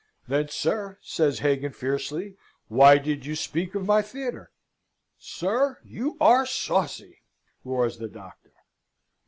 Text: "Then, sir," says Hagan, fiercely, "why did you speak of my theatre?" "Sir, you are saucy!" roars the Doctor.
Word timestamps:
"Then, 0.27 0.49
sir," 0.49 0.97
says 1.03 1.41
Hagan, 1.45 1.73
fiercely, 1.73 2.35
"why 2.69 2.97
did 2.97 3.23
you 3.23 3.35
speak 3.35 3.75
of 3.75 3.85
my 3.85 4.01
theatre?" 4.01 4.49
"Sir, 5.19 5.77
you 5.83 6.17
are 6.19 6.43
saucy!" 6.47 7.19
roars 7.63 7.99
the 7.99 8.07
Doctor. 8.09 8.53